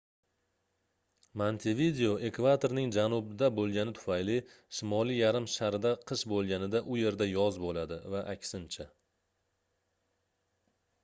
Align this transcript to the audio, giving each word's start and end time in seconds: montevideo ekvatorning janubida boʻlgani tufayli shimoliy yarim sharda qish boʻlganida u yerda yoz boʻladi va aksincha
montevideo 1.41 2.13
ekvatorning 2.29 2.93
janubida 2.95 3.49
boʻlgani 3.59 3.93
tufayli 3.99 4.37
shimoliy 4.79 5.19
yarim 5.25 5.47
sharda 5.57 5.93
qish 6.13 6.25
boʻlganida 6.33 6.83
u 6.95 6.99
yerda 7.03 7.29
yoz 7.35 7.61
boʻladi 7.67 8.01
va 8.15 8.25
aksincha 8.35 8.89